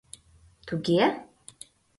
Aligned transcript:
Туге?» 0.67 0.99